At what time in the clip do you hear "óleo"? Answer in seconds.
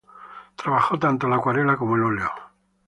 2.05-2.31